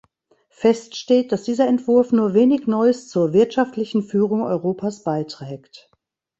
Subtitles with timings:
[0.49, 5.91] Fest steht, dass dieser Entwurf nur wenig Neues zur wirtschaftlichen Führung Europas beiträgt.